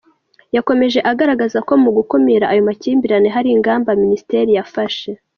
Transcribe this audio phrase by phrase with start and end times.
[0.55, 5.09] Yakomeje agaragaza ko mu gukumira ayo makimbirane, hari ingamba minisiteri yafashe.